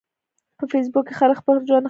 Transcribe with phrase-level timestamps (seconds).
[0.57, 1.79] په فېسبوک کې خلک خپل ژوند ښکاره کوي.